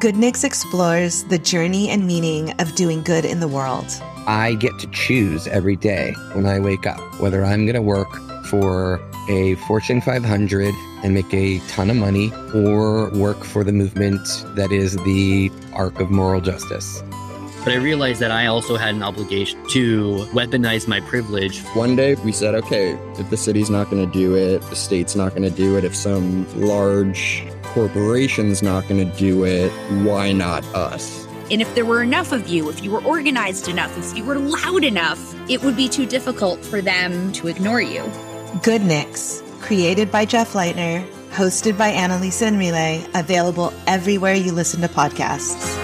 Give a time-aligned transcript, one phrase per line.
[0.00, 3.86] Goodniks explores the journey and meaning of doing good in the world.
[4.26, 8.12] I get to choose every day when I wake up whether I'm going to work
[8.46, 14.26] for a Fortune 500 and make a ton of money or work for the movement
[14.56, 17.04] that is the arc of moral justice.
[17.62, 21.60] But I realized that I also had an obligation to weaponize my privilege.
[21.74, 25.14] One day we said, okay, if the city's not going to do it, the state's
[25.14, 27.44] not going to do it, if some large
[27.76, 29.70] corporation's not going to do it,
[30.02, 31.26] why not us?
[31.50, 34.38] And if there were enough of you, if you were organized enough, if you were
[34.38, 38.00] loud enough, it would be too difficult for them to ignore you.
[38.62, 44.80] Good Goodniks, created by Jeff Leitner, hosted by Annalisa and Relay, available everywhere you listen
[44.80, 45.76] to podcasts.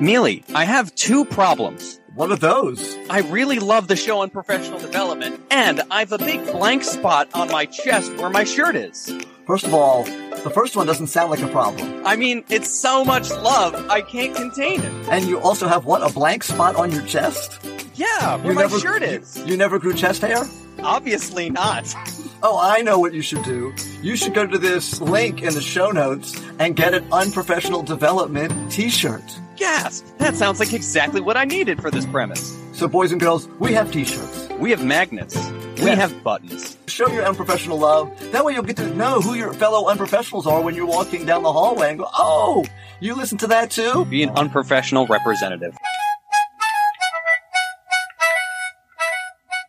[0.00, 2.00] Mealey, I have two problems.
[2.14, 2.96] What are those?
[3.10, 7.64] I really love the show unprofessional development, and I've a big blank spot on my
[7.66, 9.12] chest where my shirt is.
[9.46, 12.02] First of all, the first one doesn't sound like a problem.
[12.06, 15.08] I mean, it's so much love, I can't contain it.
[15.10, 17.58] And you also have what, a blank spot on your chest?
[17.94, 19.36] Yeah, where You my never- shirt is.
[19.44, 20.44] You never grew chest hair?
[20.82, 21.92] Obviously not.
[22.46, 23.72] Oh, I know what you should do.
[24.02, 28.70] You should go to this link in the show notes and get an unprofessional development
[28.70, 29.22] t-shirt.
[29.56, 30.04] Gasp!
[30.18, 32.56] That sounds like exactly what I needed for this premise.
[32.72, 34.48] So boys and girls, we have t-shirts.
[34.58, 35.36] We have magnets.
[35.78, 35.98] We Yes.
[35.98, 36.76] have buttons.
[36.86, 38.10] Show your unprofessional love.
[38.32, 41.42] That way you'll get to know who your fellow unprofessionals are when you're walking down
[41.42, 42.64] the hallway and go, oh,
[43.00, 44.04] you listen to that too?
[44.06, 45.76] Be an unprofessional representative.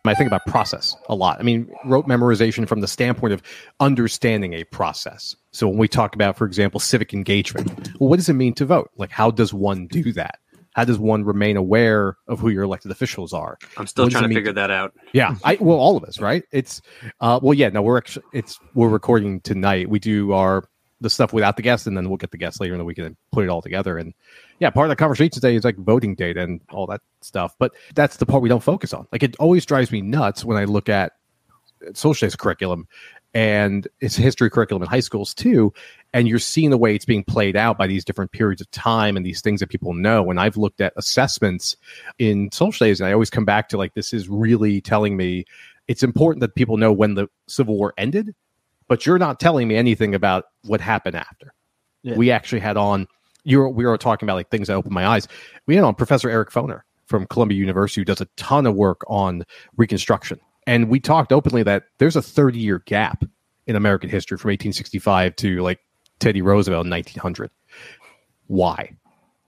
[0.04, 1.40] I think about process a lot.
[1.40, 3.42] I mean, rote memorization from the standpoint of
[3.80, 5.34] understanding a process.
[5.56, 8.66] So when we talk about, for example, civic engagement, well, what does it mean to
[8.66, 8.90] vote?
[8.96, 10.38] Like, how does one do that?
[10.74, 13.56] How does one remain aware of who your elected officials are?
[13.78, 14.92] I'm still What trying to figure that out.
[15.14, 16.44] Yeah, I well, all of us, right?
[16.52, 16.82] It's
[17.20, 17.70] uh, well, yeah.
[17.70, 19.88] No, we're actually it's we're recording tonight.
[19.88, 20.68] We do our
[21.00, 22.98] the stuff without the guests, and then we'll get the guests later in the week
[22.98, 23.96] and put it all together.
[23.96, 24.12] And
[24.58, 27.54] yeah, part of the conversation today is like voting data and all that stuff.
[27.58, 29.06] But that's the part we don't focus on.
[29.10, 31.12] Like it always drives me nuts when I look at
[31.94, 32.86] social studies curriculum
[33.36, 35.70] and it's history curriculum in high schools too
[36.14, 39.14] and you're seeing the way it's being played out by these different periods of time
[39.14, 40.30] and these things that people know.
[40.30, 41.76] And i've looked at assessments
[42.18, 45.44] in social studies and i always come back to like this is really telling me
[45.86, 48.34] it's important that people know when the civil war ended
[48.88, 51.52] but you're not telling me anything about what happened after.
[52.02, 52.16] Yeah.
[52.16, 53.06] we actually had on
[53.44, 55.28] you were, we were talking about like things that opened my eyes.
[55.66, 59.02] We had on professor eric foner from columbia university who does a ton of work
[59.08, 59.44] on
[59.76, 63.24] reconstruction and we talked openly that there's a 30 year gap
[63.66, 65.80] in American history from 1865 to like
[66.18, 67.50] Teddy Roosevelt in 1900.
[68.46, 68.96] Why?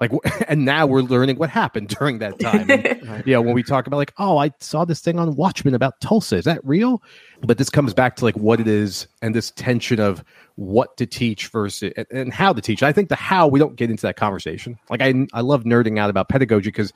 [0.01, 0.13] Like,
[0.49, 2.71] and now we're learning what happened during that time.
[2.71, 5.75] And, you know, when we talk about like, oh, I saw this thing on Watchmen
[5.75, 6.37] about Tulsa.
[6.37, 7.03] Is that real?
[7.41, 10.25] But this comes back to like what it is and this tension of
[10.57, 12.83] what to teach versus and, and how to teach.
[12.83, 14.79] I think the how we don't get into that conversation.
[14.91, 16.93] Like, I I love nerding out about pedagogy because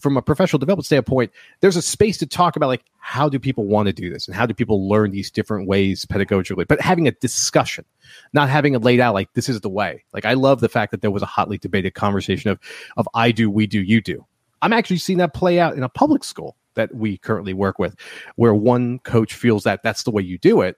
[0.00, 3.66] from a professional development standpoint, there's a space to talk about like how do people
[3.66, 7.08] want to do this and how do people learn these different ways pedagogically, but having
[7.08, 7.84] a discussion,
[8.32, 10.04] not having it laid out like this is the way.
[10.12, 12.58] Like I love the fact that there was a hotly debated conversation of
[12.96, 14.26] of I do, we do, you do.
[14.62, 17.96] I'm actually seeing that play out in a public school that we currently work with,
[18.36, 20.76] where one coach feels that that's the way you do it,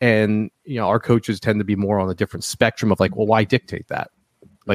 [0.00, 3.16] and you know our coaches tend to be more on a different spectrum of like,
[3.16, 4.10] well, why dictate that?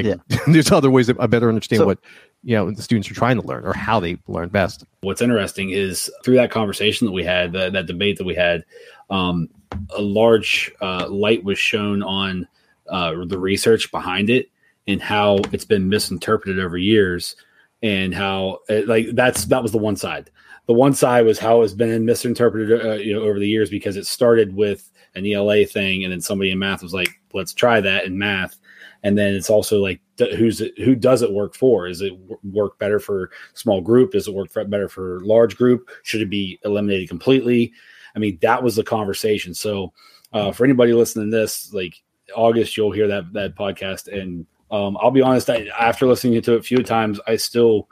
[0.04, 2.00] Like, there's other ways that I better understand So- what
[2.44, 4.84] you know the students are trying to learn or how they learn best.
[5.02, 8.64] What's interesting is through that conversation that we had, that, that debate that we had,
[9.10, 9.50] um,
[9.96, 12.48] a large uh, light was shown on
[12.90, 14.52] uh, the research behind it
[14.88, 17.36] and how it's been misinterpreted over years,
[17.82, 20.30] and how it, like that's that was the one side.
[20.68, 23.98] The one side was how it's been misinterpreted, uh, you know, over the years because
[23.98, 27.82] it started with an ELA thing, and then somebody in math was like, "Let's try
[27.82, 28.58] that in math."
[29.06, 31.88] And then it's also like who's it, who does it work for?
[31.88, 34.14] Is it work better for small group?
[34.14, 35.92] Does it work for, better for large group?
[36.02, 37.72] Should it be eliminated completely?
[38.16, 39.54] I mean that was the conversation.
[39.54, 39.94] So
[40.34, 42.02] uh, for anybody listening to this like
[42.36, 44.12] august you'll hear that that podcast.
[44.12, 47.88] And um, i'll be honest I, after listening to it a few times i still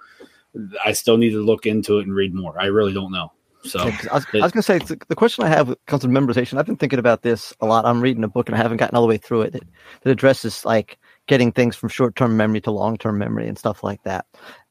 [0.84, 2.60] i still need to look into it and read more.
[2.60, 3.32] I really don't know.
[3.64, 6.10] So I was, I was going to say the, the question I have comes to
[6.10, 6.58] memorization.
[6.58, 7.86] I've been thinking about this a lot.
[7.86, 9.64] I'm reading a book and I haven't gotten all the way through it that,
[10.02, 13.84] that addresses like getting things from short term memory to long term memory and stuff
[13.84, 14.26] like that.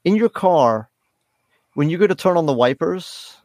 [0.04, 0.88] In your car,
[1.74, 3.36] when you go to turn on the wipers,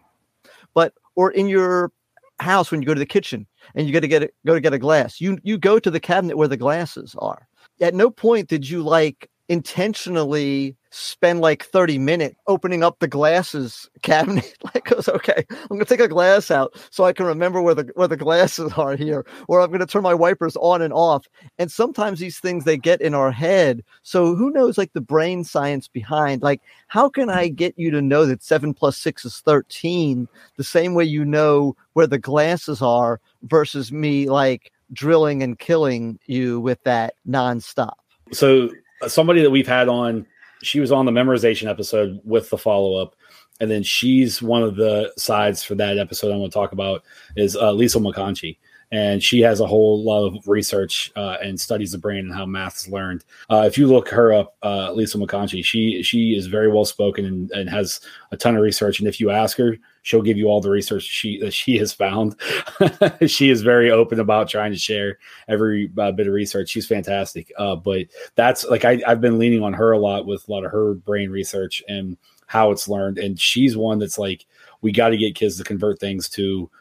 [0.74, 1.92] but or in your
[2.40, 4.62] house when you go to the kitchen and you got to get a, go to
[4.62, 7.48] get a glass, you you go to the cabinet where the glasses are.
[7.82, 13.90] At no point did you like intentionally spend like 30 minutes opening up the glasses
[14.02, 17.76] cabinet like goes okay i'm to take a glass out so i can remember where
[17.76, 21.28] the where the glasses are here or i'm to turn my wipers on and off.
[21.58, 23.84] And sometimes these things they get in our head.
[24.04, 28.02] So who knows like the brain science behind like how can i get you to
[28.02, 32.82] know that 7 plus 6 is 13 the same way you know where the glasses
[32.82, 37.94] are versus me like drilling and killing you with that nonstop?
[38.32, 38.70] So
[39.02, 40.26] uh, somebody that we've had on,
[40.64, 43.16] she was on the memorization episode with the follow up,
[43.60, 47.04] and then she's one of the sides for that episode I'm going to talk about
[47.36, 48.58] is uh, Lisa McConchie.
[48.90, 52.46] And she has a whole lot of research uh, and studies the brain and how
[52.46, 53.26] math is learned.
[53.50, 57.26] Uh, if you look her up, uh, Lisa McConchie, she she is very well spoken
[57.26, 58.00] and, and has
[58.32, 59.00] a ton of research.
[59.00, 59.78] And if you ask her,
[60.08, 62.34] she'll give you all the research she that she has found.
[63.28, 65.20] she is very open about trying to share
[65.50, 66.70] every uh, bit of research.
[66.70, 67.52] She's fantastic.
[67.58, 70.64] Uh, but that's like I, I've been leaning on her a lot with a lot
[70.64, 72.16] of her brain research and
[72.46, 73.18] how it's learned.
[73.18, 74.46] And she's one that's like
[74.82, 76.72] we got to get kids to convert things to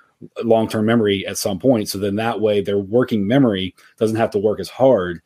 [0.45, 1.89] long term memory at some point.
[1.89, 5.21] So then that way their working memory doesn't have to work as hard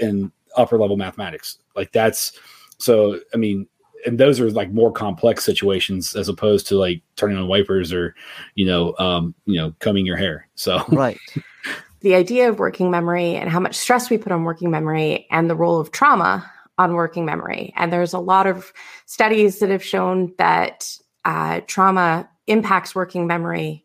[0.00, 1.58] in upper level mathematics.
[1.74, 2.32] Like that's
[2.78, 3.20] so.
[3.34, 3.68] I mean,
[4.06, 8.14] and those are like more complex situations as opposed to like turning on wipers or
[8.54, 10.48] you know um you know combing your hair.
[10.54, 11.18] So right.
[12.00, 15.50] The idea of working memory and how much stress we put on working memory and
[15.50, 16.48] the role of trauma
[16.78, 17.72] on working memory.
[17.76, 18.72] And there's a lot of
[19.06, 20.94] studies that have shown that
[21.24, 23.84] uh, trauma impacts working memory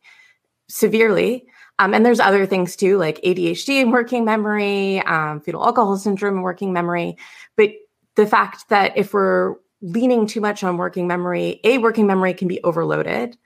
[0.68, 1.46] severely.
[1.80, 6.36] Um, and there's other things too like adhd and working memory um, fetal alcohol syndrome
[6.36, 7.18] and working memory.
[7.56, 7.72] But
[8.16, 11.60] the fact that if we're leaning too much on working memory.
[11.64, 13.38] A working memory can be overloaded.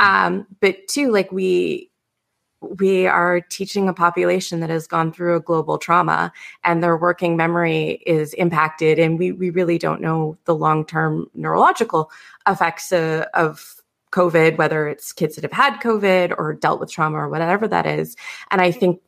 [0.00, 1.90] Um, but two like we
[2.60, 6.32] we are teaching a population that has gone through a global trauma
[6.64, 8.98] and their working memory is impacted.
[8.98, 12.10] And we, we really don't know the long-term neurological
[12.46, 13.74] effects uh, of
[14.10, 17.84] covid whether it's kids that have had covid or dealt with trauma or whatever that
[17.86, 18.16] is.
[18.50, 19.00] And i think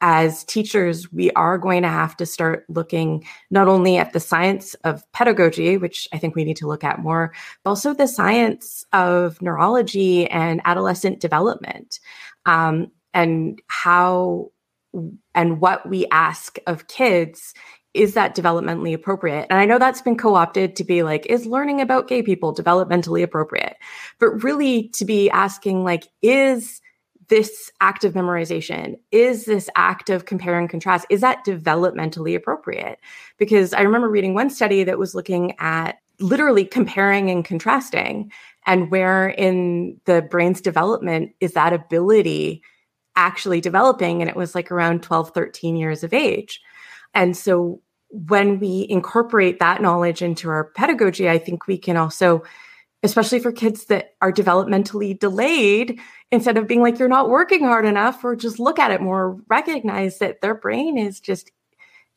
[0.00, 4.74] as teachers, we are going to have to start looking not only at the science
[4.84, 7.32] of pedagogy, which I think we need to look at more,
[7.64, 12.00] but also the science of neurology and adolescent development,
[12.46, 14.50] um, and how
[15.34, 17.54] and what we ask of kids
[17.94, 19.46] is that developmentally appropriate?
[19.50, 22.54] And I know that's been co opted to be like, is learning about gay people
[22.54, 23.76] developmentally appropriate?
[24.20, 26.80] But really to be asking, like, is
[27.28, 32.98] this act of memorization is this act of compare and contrast is that developmentally appropriate?
[33.38, 38.32] Because i remember reading one study that was looking at literally comparing and contrasting
[38.66, 42.62] and where in the brain's development is that ability
[43.14, 46.60] actually developing and it was like around 12 13 years of age.
[47.14, 52.42] And so when we incorporate that knowledge into our pedagogy i think we can also
[53.02, 57.84] especially for kids that are developmentally delayed, instead of being like, you're not working hard
[57.84, 61.50] enough, or just look at it more, recognize that their brain is just,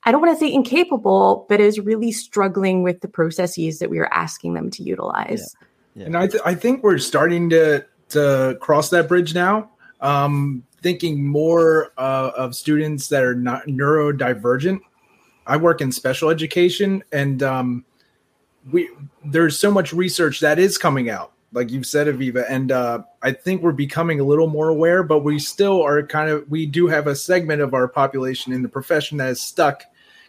[0.04, 4.00] I don't want to say incapable, but is really struggling with the processes that we
[4.00, 5.56] are asking them to utilize.
[5.96, 6.02] Yeah.
[6.02, 6.06] Yeah.
[6.06, 9.70] And I, th- I think we're starting to, to cross that bridge now.
[10.00, 14.80] Um, thinking more uh, of students that are not neurodivergent.
[15.46, 17.86] I work in special education and, um,
[18.72, 18.88] we
[19.26, 23.32] there's so much research that is coming out like you've said aviva and uh, i
[23.32, 26.88] think we're becoming a little more aware but we still are kind of we do
[26.88, 29.84] have a segment of our population in the profession that is stuck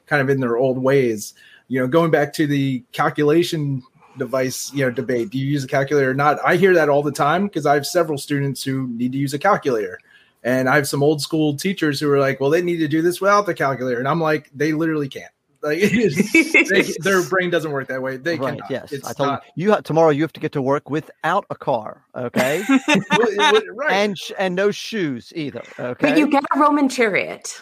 [0.07, 1.35] kind of in their old ways.
[1.69, 3.83] You know going back to the calculation
[4.19, 6.38] device you know debate do you use a calculator or not?
[6.45, 9.33] I hear that all the time because i have several students who need to use
[9.33, 9.99] a calculator.
[10.45, 13.00] And i have some old school teachers who are like well they need to do
[13.00, 13.99] this without the calculator.
[13.99, 15.78] And i'm like they literally can't like
[16.71, 18.16] they, their brain doesn't work that way.
[18.16, 18.71] They right, cannot.
[18.71, 20.11] Yes, It's I told not, you, you ha- tomorrow.
[20.11, 22.62] You have to get to work without a car, okay?
[23.09, 23.92] right.
[23.92, 26.11] And sh- and no shoes either, okay?
[26.11, 27.61] But you get a Roman chariot.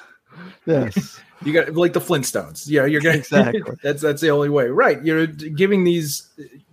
[0.67, 1.21] yes.
[1.45, 2.69] You got like the Flintstones.
[2.69, 3.63] Yeah, you're gonna Exactly.
[3.83, 4.67] that's that's the only way.
[4.69, 5.03] Right.
[5.03, 6.29] You're giving these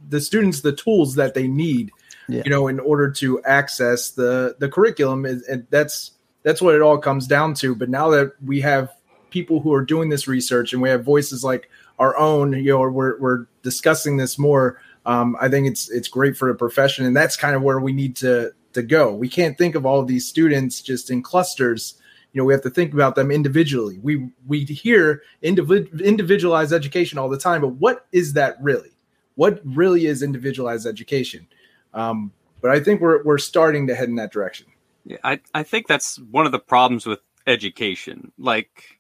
[0.10, 1.92] the students the tools that they need,
[2.28, 2.42] Yeah.
[2.44, 5.26] you know, in order to access the the curriculum.
[5.26, 6.12] And and that's
[6.44, 7.76] that's what it all comes down to.
[7.76, 8.92] But now that we have
[9.30, 11.70] people who are doing this research and we have voices like
[12.00, 14.80] our own, you know, we're we're discussing this more.
[15.06, 17.94] Um, I think it's it's great for the profession, and that's kind of where we
[17.94, 19.14] need to to go.
[19.14, 22.00] We can't think of all of these students just in clusters.
[22.34, 24.00] You know, we have to think about them individually.
[24.02, 28.92] We we hear individ, individualized education all the time, but what is that really?
[29.36, 31.48] What really is individualized education?
[31.94, 32.32] Um,
[32.62, 34.68] but I think we're we're starting to head in that direction.
[35.06, 38.34] Yeah, I, I think that's one of the problems with education.
[38.38, 38.97] Like,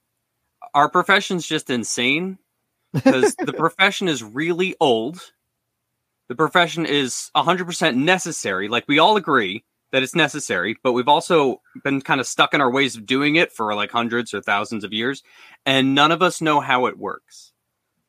[0.77, 2.37] our profession's just insane.
[2.93, 5.19] because the profession is really old.
[6.27, 8.67] The profession is 100% necessary.
[8.67, 12.61] Like we all agree that it's necessary, but we've also been kind of stuck in
[12.61, 15.23] our ways of doing it for like hundreds or thousands of years,
[15.65, 17.53] and none of us know how it works.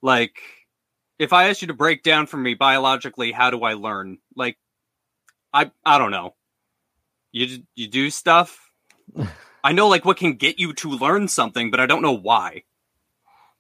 [0.02, 0.36] Like,
[1.18, 4.18] if I asked you to break down for me biologically, how do I learn?
[4.36, 4.58] Like,
[5.54, 6.34] I I don't know.
[7.32, 8.70] You you do stuff.
[9.64, 12.62] I know like what can get you to learn something, but I don't know why.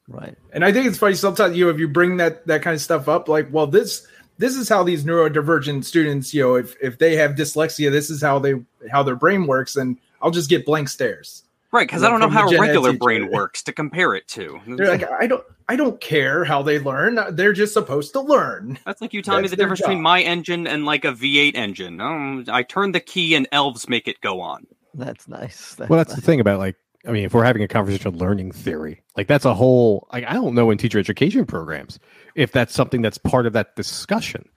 [0.08, 0.36] Right.
[0.52, 2.80] And I think it's funny sometimes you know if you bring that that kind of
[2.80, 4.06] stuff up, like, well, this
[4.38, 8.22] this is how these neurodivergent students, you know, if if they have dyslexia, this is
[8.22, 8.54] how they
[8.90, 11.44] how their brain works, and I'll just get blank stares.
[11.70, 14.58] Right, because I don't know how a regular brain works to compare it to.
[14.66, 17.18] They're like, I don't, I don't care how they learn.
[17.32, 18.78] They're just supposed to learn.
[18.86, 22.00] That's like you telling me the difference between my engine and like a V8 engine.
[22.00, 24.66] Um, I turn the key and elves make it go on.
[24.98, 25.74] That's nice.
[25.76, 26.16] That's well, that's nice.
[26.20, 26.76] the thing about like,
[27.06, 30.24] I mean, if we're having a conversation on learning theory, like that's a whole, like,
[30.26, 31.98] I don't know in teacher education programs
[32.34, 34.48] if that's something that's part of that discussion.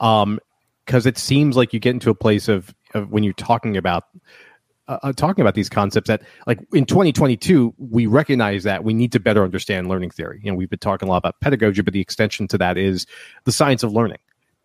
[0.00, 0.40] Um,
[0.86, 4.04] because it seems like you get into a place of, of when you're talking about
[4.88, 9.12] uh, uh, talking about these concepts that like in 2022 we recognize that we need
[9.12, 11.92] to better understand learning theory you know we've been talking a lot about pedagogy but
[11.92, 13.06] the extension to that is
[13.44, 14.18] the science of learning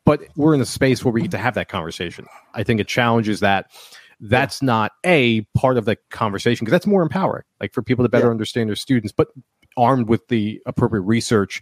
[0.04, 2.26] but we're in a space where we get to have that conversation
[2.56, 3.70] i think it challenges that
[4.22, 8.10] that's not a part of the conversation because that's more empowering like for people to
[8.10, 8.32] better Yeah.
[8.32, 9.28] understand their students but
[9.78, 11.62] armed with the appropriate research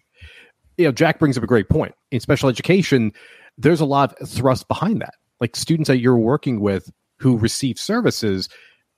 [0.77, 1.93] you know jack brings up a great point.
[2.11, 3.11] In special education
[3.57, 5.13] there's a lot of thrust behind that.
[5.39, 8.49] Like students that you're working with who receive services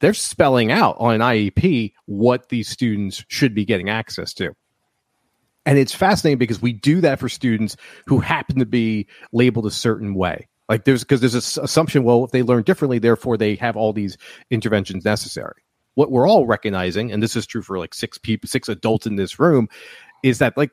[0.01, 4.53] they're spelling out on an iep what these students should be getting access to.
[5.65, 9.71] And it's fascinating because we do that for students who happen to be labeled a
[9.71, 13.55] certain way like there's because there's this assumption well if they learn differently therefore they
[13.55, 14.17] have all these
[14.49, 15.61] interventions necessary
[15.95, 19.15] what we're all recognizing and this is true for like six people six adults in
[19.15, 19.67] this room
[20.23, 20.71] is that like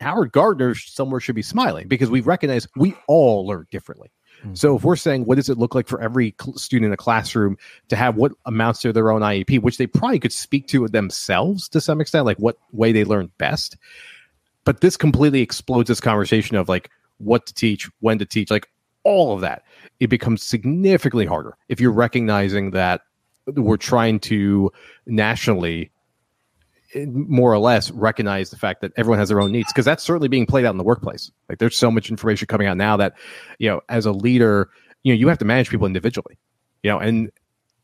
[0.00, 4.10] howard gardner somewhere should be smiling because we recognize we all learn differently
[4.52, 4.88] so if mm-hmm.
[4.88, 7.56] we're saying what does it look like for every cl- student in a classroom
[7.88, 11.68] to have what amounts to their own IEP, which they probably could speak to themselves
[11.70, 13.76] to some extent, like what way they learn best.
[14.64, 18.68] But this completely explodes this conversation of like what to teach, when to teach, like
[19.08, 19.64] all of that.
[20.00, 21.56] It becomes significantly harder.
[21.68, 23.00] If you're recognizing that
[23.46, 24.70] we're trying to
[25.06, 25.90] nationally
[26.94, 30.04] eh, more or less recognize the fact that everyone has their own needs because that's
[30.04, 31.30] certainly being played out in the workplace.
[31.48, 33.14] Like there's so much information coming out now that
[33.58, 34.68] you know as a leader
[35.02, 36.38] you know you have to manage people individually
[36.82, 37.30] you know and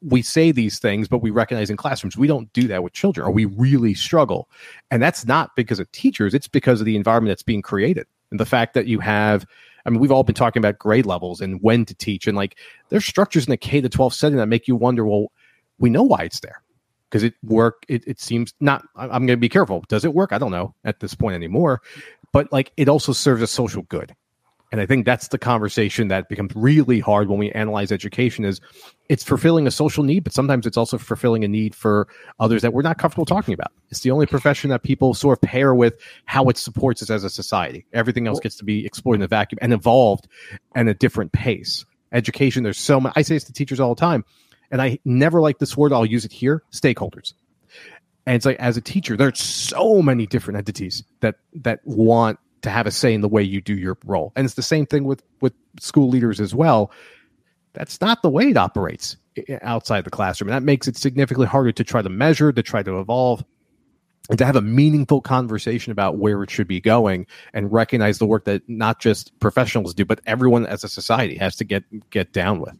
[0.02, 3.26] we say these things but we recognize in classrooms we don't do that with children.
[3.26, 4.50] Or we really struggle?
[4.90, 8.07] And that's not because of teachers it's because of the environment that's being created.
[8.31, 9.47] And the fact that you have
[9.87, 12.59] I mean, we've all been talking about grade levels and when to teach, and like
[12.88, 15.26] there's structures in the K to 12 setting that make you wonder, well,
[15.79, 16.62] we know why it's there
[17.14, 17.85] because it work.
[17.88, 18.85] It, it seems not.
[18.97, 19.85] I'm going to be careful.
[19.88, 20.33] Does it work?
[20.33, 21.81] I don't know at this point anymore.
[22.33, 24.14] But like, it also serves a social good,
[24.73, 28.44] and I think that's the conversation that becomes really hard when we analyze education.
[28.44, 28.61] Is
[29.09, 32.09] it's fulfilling a social need, but sometimes it's also fulfilling a need for
[32.40, 33.73] others that we're not comfortable talking about.
[33.90, 37.25] It's the only profession that people sort of pair with how it supports us as
[37.25, 37.87] a society.
[37.92, 40.26] Everything else gets to be explored in a vacuum and evolved
[40.75, 41.85] at a different pace.
[42.12, 43.12] Education, there's so much.
[43.16, 44.25] I say this to teachers all the time,
[44.71, 45.92] and I never like this word.
[45.92, 47.35] I'll use it here: stakeholders.
[48.26, 52.71] And it's like as a teacher, there's so many different entities that that want to
[52.71, 54.33] have a say in the way you do your role.
[54.35, 56.90] And it's the same thing with with school leaders as well.
[57.75, 59.16] That's not the way it operates
[59.62, 60.49] outside the classroom.
[60.49, 63.44] And that makes it significantly harder to try to measure, to try to evolve,
[64.30, 68.26] and to have a meaningful conversation about where it should be going and recognize the
[68.26, 72.33] work that not just professionals do, but everyone as a society has to get get
[72.33, 72.78] down with.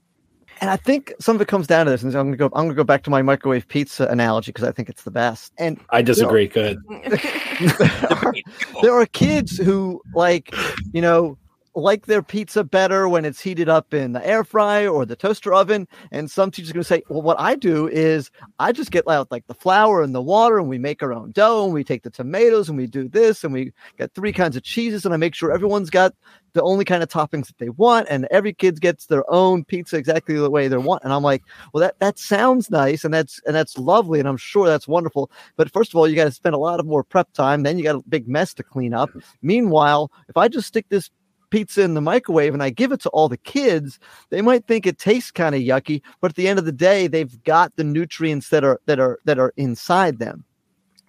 [0.61, 2.03] And I think some of it comes down to this.
[2.03, 2.47] And I'm gonna go.
[2.47, 5.53] I'm gonna go back to my microwave pizza analogy because I think it's the best.
[5.59, 6.47] And I disagree.
[6.49, 6.79] Good.
[8.83, 10.55] there are kids who like,
[10.93, 11.37] you know,
[11.75, 15.53] like their pizza better when it's heated up in the air fryer or the toaster
[15.53, 15.89] oven.
[16.13, 19.09] And some teachers are going to say, well, what I do is I just get
[19.09, 21.85] out like the flour and the water and we make our own dough and we
[21.85, 25.13] take the tomatoes and we do this and we get three kinds of cheeses and
[25.13, 26.15] I make sure everyone's got
[26.53, 29.97] the only kind of toppings that they want and every kid gets their own pizza
[29.97, 31.03] exactly the way they want.
[31.03, 34.21] And I'm like, well, that, that sounds nice and that's, and that's lovely.
[34.21, 35.31] And I'm sure that's wonderful.
[35.57, 37.65] But first of all, you got to spend a lot of more prep time.
[37.65, 39.11] Then you got a big mess to clean up.
[39.43, 41.11] Meanwhile, if I just stick this
[41.55, 44.87] pizza in the microwave and I give it to all the kids, they might think
[44.87, 47.85] it tastes kind of yucky, but at the end of the day, they've got the
[47.85, 50.45] nutrients that are that are that are inside them.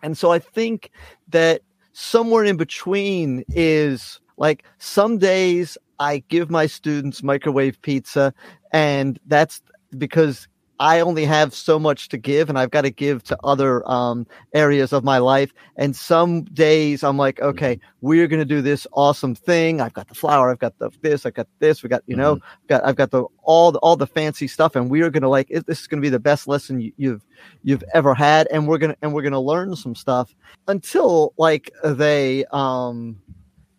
[0.04, 0.92] And so I think
[1.30, 1.62] that
[1.94, 8.32] somewhere in between is like some days I give my students microwave pizza
[8.72, 9.64] and that's
[9.98, 10.48] because
[10.79, 14.27] I only have so much to give and I've got to give to other um,
[14.53, 15.53] areas of my life.
[15.77, 19.79] And some days I'm like, okay, we're going to do this awesome thing.
[19.79, 20.51] I've got the flower.
[20.51, 21.25] I've got the this.
[21.25, 21.82] I've got this.
[21.82, 24.75] We got, you know, got, I've got the, all the, all the fancy stuff.
[24.75, 26.82] And we are going to like, it, this is going to be the best lesson
[26.82, 27.25] you, you've,
[27.63, 28.48] you've ever had.
[28.51, 30.36] And we're going to, and we're going to learn some stuff
[30.67, 33.17] until like they um,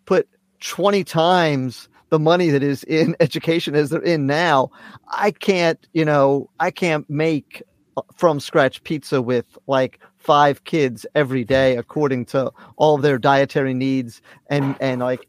[0.05, 0.27] put
[0.61, 4.69] 20 times the money that is in education as they're in now,
[5.09, 7.63] I can't, you know, I can't make
[7.97, 13.73] uh, from scratch pizza with like five kids every day according to all their dietary
[13.73, 15.25] needs and and like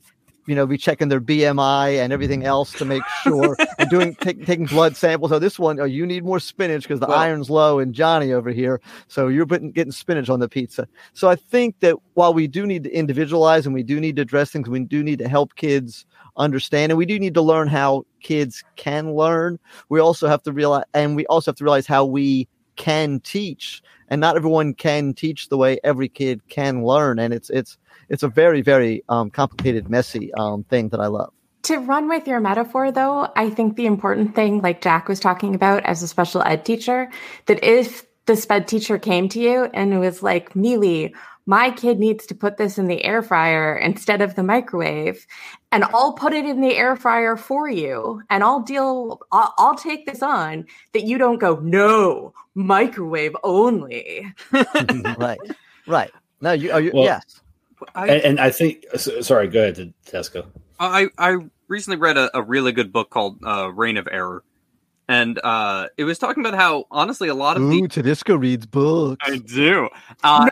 [0.46, 4.44] you know be checking their bmi and everything else to make sure and doing take,
[4.44, 5.30] taking blood samples.
[5.30, 8.32] Oh this one oh you need more spinach because the Well- iron's low in johnny
[8.32, 8.80] over here.
[9.06, 10.88] So you're putting getting spinach on the pizza.
[11.12, 14.22] So i think that while we do need to individualize and we do need to
[14.22, 16.06] address things we do need to help kids
[16.38, 19.58] understand and we do need to learn how kids can learn.
[19.88, 23.82] We also have to realize and we also have to realize how we can teach
[24.08, 27.76] and not everyone can teach the way every kid can learn and it's it's
[28.08, 31.32] it's a very very um, complicated messy um, thing that i love.
[31.64, 35.54] To run with your metaphor, though, I think the important thing, like Jack was talking
[35.54, 37.10] about as a special ed teacher,
[37.46, 41.12] that if the sped teacher came to you and it was like, Mealey,
[41.48, 45.26] my kid needs to put this in the air fryer instead of the microwave,
[45.72, 49.74] and I'll put it in the air fryer for you, and I'll deal, I'll, I'll
[49.74, 54.30] take this on, that you don't go, no, microwave only.
[55.18, 55.40] right
[55.86, 56.10] right
[56.42, 57.40] no you, are you Well, yes
[57.94, 60.46] and, and I think, sorry, go ahead, Tudisco.
[60.78, 61.38] I I
[61.68, 64.44] recently read a, a really good book called uh, Reign of Error,
[65.08, 68.66] and uh, it was talking about how honestly a lot of the Ooh, Tudisco reads
[68.66, 69.24] books.
[69.26, 69.88] I do.
[70.22, 70.48] Uh,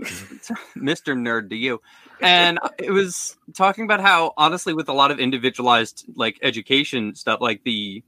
[0.76, 1.14] Mr.
[1.14, 1.80] Nerd to you.
[2.20, 7.40] And it was talking about how honestly with a lot of individualized like education stuff
[7.40, 8.02] like the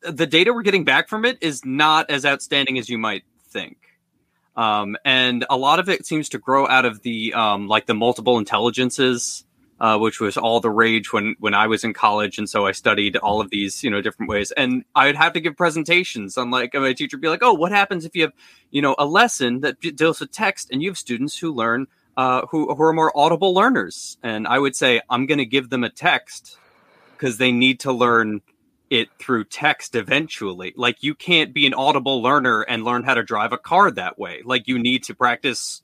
[0.00, 3.76] the data we're getting back from it is not as outstanding as you might think.
[4.56, 7.94] Um, and a lot of it seems to grow out of the um, like the
[7.94, 9.44] multiple intelligences,
[9.82, 12.72] uh, which was all the rage when when I was in college, and so I
[12.72, 14.52] studied all of these you know different ways.
[14.52, 17.72] And I'd have to give presentations on like my teacher would be like, "Oh, what
[17.72, 18.32] happens if you have
[18.70, 22.46] you know a lesson that deals with text, and you have students who learn uh,
[22.46, 25.82] who who are more audible learners?" And I would say, "I'm going to give them
[25.82, 26.58] a text
[27.12, 28.40] because they need to learn."
[28.90, 30.74] it through text eventually.
[30.76, 34.18] Like you can't be an audible learner and learn how to drive a car that
[34.18, 34.42] way.
[34.44, 35.80] Like you need to practice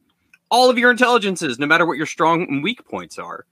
[0.50, 3.46] all of your intelligences, no matter what your strong and weak points are.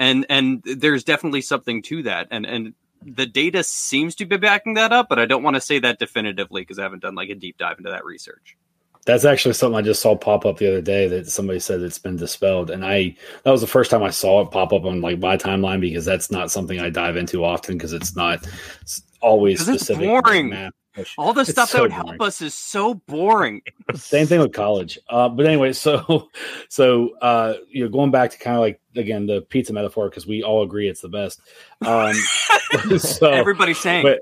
[0.00, 2.26] And and there's definitely something to that.
[2.32, 5.60] And and the data seems to be backing that up, but I don't want to
[5.60, 8.56] say that definitively because I haven't done like a deep dive into that research.
[9.06, 11.98] That's actually something I just saw pop up the other day that somebody said it's
[11.98, 15.00] been dispelled, and I that was the first time I saw it pop up on
[15.00, 18.46] like my timeline because that's not something I dive into often because it's not
[19.20, 20.06] always it's specific.
[20.06, 20.70] like, boring.
[21.16, 22.06] All the stuff so that would boring.
[22.08, 23.62] help us is so boring.
[23.94, 24.98] Same thing with college.
[25.08, 26.28] Uh, but anyway, so
[26.68, 30.26] so uh, you know, going back to kind of like again the pizza metaphor because
[30.26, 31.40] we all agree it's the best.
[31.82, 32.14] Um,
[32.98, 34.02] so Everybody's saying.
[34.04, 34.20] but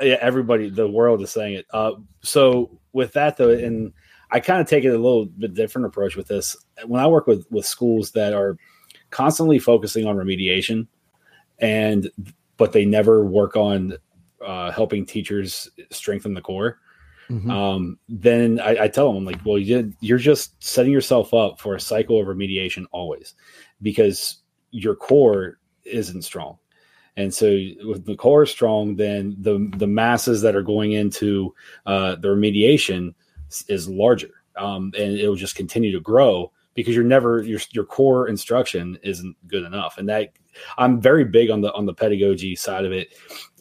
[0.00, 1.66] yeah, everybody, the world is saying it.
[1.72, 3.92] Uh, so with that though, and
[4.30, 6.56] I kind of take it a little bit different approach with this.
[6.86, 8.56] When I work with with schools that are
[9.10, 10.86] constantly focusing on remediation,
[11.58, 12.10] and
[12.56, 13.96] but they never work on
[14.44, 16.78] uh, helping teachers strengthen the core.
[17.50, 21.60] Um, then I, I tell them, I'm like, well, you, you're just setting yourself up
[21.60, 23.34] for a cycle of remediation always
[23.82, 24.38] because
[24.72, 26.58] your core isn't strong.
[27.16, 27.46] And so,
[27.84, 33.14] with the core strong, then the the masses that are going into uh, the remediation
[33.68, 37.84] is larger, um, and it will just continue to grow because you're never your your
[37.84, 39.98] core instruction isn't good enough.
[39.98, 40.32] And that
[40.78, 43.14] I'm very big on the on the pedagogy side of it,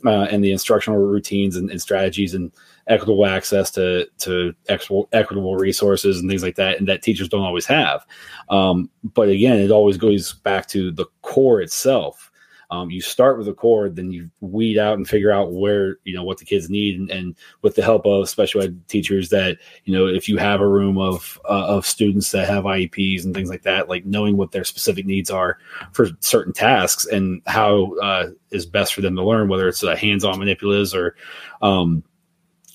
[0.06, 2.52] uh, and the instructional routines and, and strategies and
[2.88, 7.44] equitable access to to equitable, equitable resources and things like that, and that teachers don't
[7.44, 8.06] always have.
[8.50, 12.29] Um, but again, it always goes back to the core itself.
[12.72, 16.14] Um, you start with a core, then you weed out and figure out where you
[16.14, 19.58] know what the kids need, and, and with the help of special ed teachers, that
[19.86, 23.34] you know if you have a room of uh, of students that have IEPs and
[23.34, 25.58] things like that, like knowing what their specific needs are
[25.94, 29.96] for certain tasks and how uh, is best for them to learn, whether it's uh,
[29.96, 31.16] hands-on manipulatives or
[31.62, 32.04] um,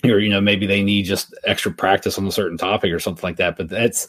[0.10, 3.22] or you know maybe they need just extra practice on a certain topic or something
[3.22, 4.08] like that but that's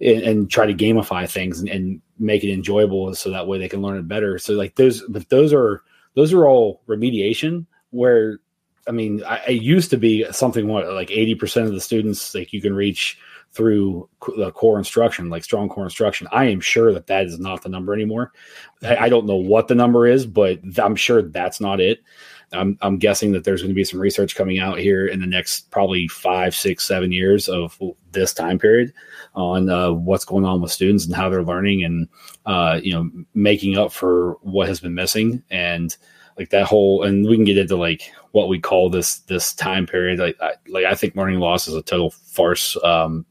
[0.00, 3.82] and, try to gamify things and, and make it enjoyable so that way they can
[3.82, 4.38] learn it better.
[4.38, 5.82] So like those but those are
[6.14, 8.38] those are all remediation where
[8.88, 12.60] i mean I, used to be something what like 80% of the students like you
[12.60, 13.18] can reach
[13.52, 16.28] through the core instruction like strong core instruction.
[16.30, 18.32] I am sure that that is not the number anymore.
[18.82, 22.00] I, I don't know what the number is but i'm sure that's not it
[22.56, 25.26] I'm I'm guessing that there's going to be some research coming out here in the
[25.26, 27.78] next probably five, six, seven years of
[28.12, 28.92] this time period
[29.34, 32.08] on uh, what's going on with students and how they're learning and
[32.46, 35.42] uh, you know making up for what has been missing.
[35.50, 35.96] And
[36.38, 39.86] like that whole and we can get into like what we call this this time
[39.86, 40.18] period.
[40.18, 43.24] Like I, like I think learning loss is a total farce um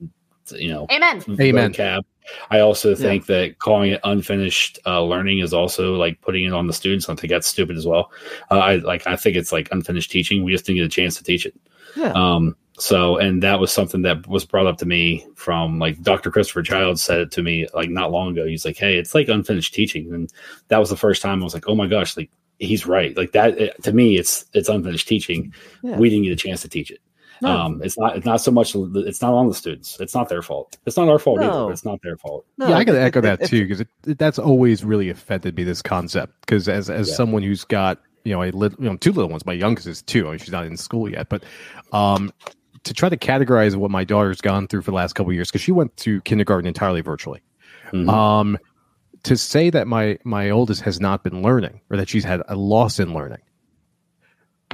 [0.51, 1.23] you know Amen.
[1.39, 1.73] Amen.
[1.73, 2.03] vocab.
[2.49, 6.65] I also think that calling it unfinished uh, learning is also like putting it on
[6.67, 7.07] the students.
[7.07, 8.11] I think that's stupid as well.
[8.49, 10.43] Uh, I like I think it's like unfinished teaching.
[10.43, 11.55] We just didn't get a chance to teach it.
[11.95, 12.11] Yeah.
[12.15, 16.29] Um, so, and that was something that was brought up to me from like Dr.
[16.29, 18.45] Christopher Child said it to me like not long ago.
[18.45, 20.29] He's like, "Hey, it's like unfinished teaching," and
[20.69, 23.15] that was the first time I was like, "Oh my gosh!" Like he's right.
[23.15, 25.53] Like that it- to me, it's it's unfinished teaching.
[25.83, 25.97] Yeah.
[25.97, 26.99] We didn't get a chance to teach it.
[27.41, 27.49] No.
[27.49, 29.99] Um, it's not it's not so much it's not on the students.
[29.99, 30.77] It's not their fault.
[30.85, 31.49] It's not our fault No.
[31.49, 31.63] either.
[31.65, 32.45] But it's not their fault.
[32.57, 35.63] yeah, I gotta echo that too because it, it- that's always really offended me.
[35.63, 37.15] This concept because as as Yeah.
[37.15, 40.01] someone who's got you know a little you know two little ones, my youngest is
[40.01, 40.27] two.
[40.27, 41.43] I mean, she's not in school yet, but
[41.91, 42.31] um,
[42.83, 45.49] to try to categorize what my daughter's gone through for the last couple of years
[45.49, 47.41] because she went to kindergarten entirely virtually.
[47.91, 48.09] Mhm.
[48.09, 48.57] Um,
[49.23, 52.55] to say that my my oldest has not been learning or that she's had a
[52.55, 53.39] loss in learning,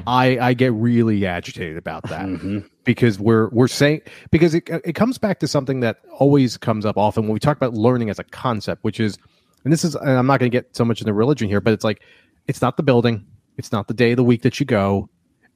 [0.08, 2.68] I I get really agitated about that Mhm.
[2.86, 4.02] because we're we're saying
[4.32, 7.58] because it it comes back to something that always comes up often when we talk
[7.58, 9.18] about learning as a concept, which is
[9.64, 11.74] and this is and I'm not going to get so much into religion here, but
[11.74, 12.02] it's like
[12.48, 13.26] it's not the building,
[13.58, 15.10] it's not the day of the week that you go,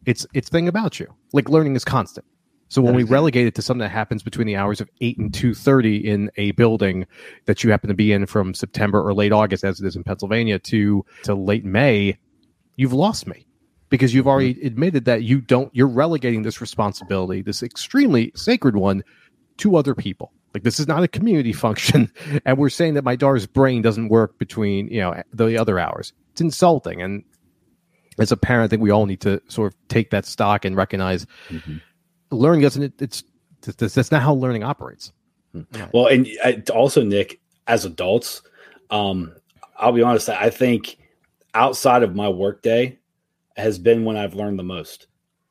[0.06, 1.08] it's it's thing about you.
[1.34, 2.26] Like learning is constant.
[2.68, 5.34] So when we relegate it to something that happens between the hours of eight and
[5.34, 7.06] two thirty in a building
[7.46, 10.04] that you happen to be in from September or late August, as it is in
[10.04, 12.18] Pennsylvania, to to late May,
[12.76, 13.46] you've lost me
[13.90, 14.68] because you've already mm-hmm.
[14.68, 15.74] admitted that you don't.
[15.74, 19.04] You're relegating this responsibility, this extremely sacred one,
[19.58, 20.32] to other people.
[20.54, 22.12] Like this is not a community function,
[22.46, 26.14] and we're saying that my daughter's brain doesn't work between you know the other hours.
[26.32, 27.24] It's insulting, and
[28.20, 30.76] as a parent, I think we all need to sort of take that stock and
[30.76, 31.78] recognize mm-hmm.
[32.32, 32.84] learning doesn't.
[32.84, 33.24] It, it's
[33.62, 35.12] that's, that's not how learning operates.
[35.52, 35.62] Hmm.
[35.94, 38.42] Well, and uh, also Nick, as adults,
[38.90, 39.34] um,
[39.78, 40.30] I'll be honest.
[40.30, 40.98] I think
[41.54, 43.00] outside of my workday
[43.56, 45.08] has been when I've learned the most.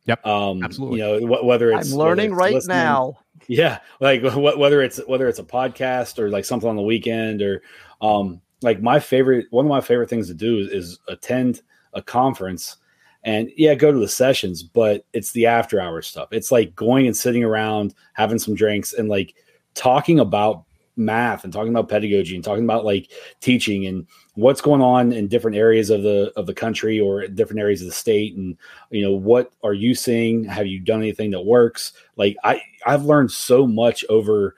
[0.06, 0.98] Yep, um, absolutely.
[1.00, 3.18] You know, wh- whether it's I'm whether learning it's right listening- now.
[3.48, 7.42] Yeah, like wh- whether it's whether it's a podcast or like something on the weekend
[7.42, 7.62] or
[8.00, 11.60] um, like my favorite one of my favorite things to do is, is attend
[11.94, 12.76] a conference
[13.22, 16.28] and yeah, go to the sessions, but it's the after hour stuff.
[16.32, 19.34] It's like going and sitting around, having some drinks, and like
[19.74, 20.64] talking about
[20.96, 25.28] math and talking about pedagogy and talking about like teaching and what's going on in
[25.28, 28.36] different areas of the of the country or different areas of the state?
[28.36, 28.56] And
[28.90, 30.44] you know what are you seeing?
[30.44, 31.92] Have you done anything that works?
[32.16, 34.54] Like i i've learned so much over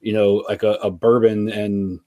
[0.00, 2.00] you know like a, a bourbon and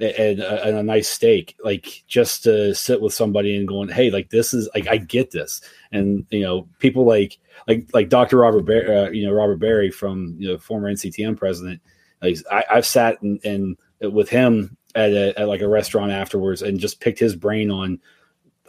[0.00, 4.10] and a, and a nice steak like just to sit with somebody and going hey
[4.10, 5.60] like this is like i get this.
[5.92, 9.90] And you know people like like like dr robert Bar- uh, you know robert berry
[9.90, 11.80] from you know former nctm president
[12.22, 13.76] like I, i've sat and, and
[14.12, 18.00] with him at, a, at like a restaurant afterwards and just picked his brain on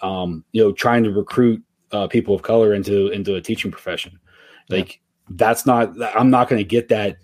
[0.02, 4.20] um you know trying to recruit uh, people of color into into a teaching profession.
[4.70, 5.02] Like
[5.32, 7.18] that's not i'm not going to get that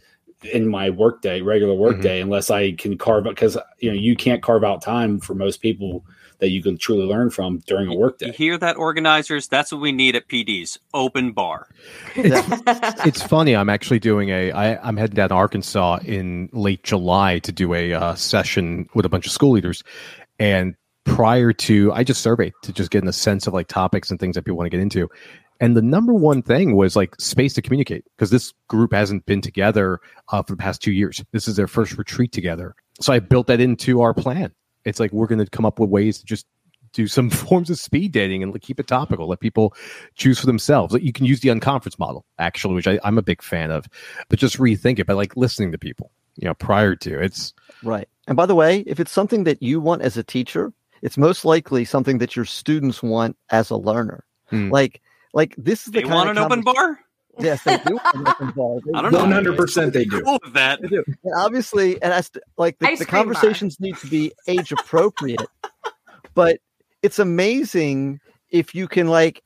[0.53, 4.43] in my workday regular workday unless i can carve out because you know you can't
[4.43, 6.05] carve out time for most people
[6.39, 9.47] that you can truly learn from during a workday You hear that, organizers?
[9.47, 11.67] That's what we need at PD's open bar.
[12.15, 13.55] it's funny.
[13.55, 14.51] I'm actually doing a.
[14.51, 19.05] I, I'm heading down to Arkansas in late July to do a uh, session with
[19.05, 19.83] a bunch of school leaders,
[20.39, 24.11] and prior to, I just surveyed to just get in a sense of like topics
[24.11, 25.09] and things that people want to get into.
[25.61, 29.39] And the number one thing was like space to communicate because this group hasn't been
[29.39, 31.23] together uh, for the past two years.
[31.31, 32.75] This is their first retreat together.
[32.99, 34.51] So I built that into our plan.
[34.85, 36.45] It's like we're going to come up with ways to just
[36.93, 39.27] do some forms of speed dating and keep it topical.
[39.27, 39.75] Let people
[40.15, 40.93] choose for themselves.
[40.93, 43.87] Like, You can use the unconference model, actually, which I, I'm a big fan of,
[44.29, 48.07] but just rethink it by like listening to people, you know, prior to it's Right.
[48.27, 51.45] And by the way, if it's something that you want as a teacher, it's most
[51.45, 54.25] likely something that your students want as a learner.
[54.47, 54.69] Hmm.
[54.69, 55.01] Like,
[55.33, 56.99] like this is the They kind want of an open bar?
[57.39, 57.95] Yes, they do.
[57.95, 58.79] want an open bar.
[58.85, 59.53] They I don't know.
[59.53, 60.21] 100% they do.
[60.21, 60.81] Cool with that.
[60.81, 61.03] They do.
[61.23, 63.33] And obviously, and as to, like the, the cream bar.
[63.33, 65.41] conversations need to be age appropriate,
[66.33, 66.59] but
[67.01, 68.19] it's amazing
[68.49, 69.43] if you can like